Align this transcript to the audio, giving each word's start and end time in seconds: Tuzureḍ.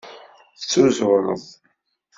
Tuzureḍ. 0.69 1.41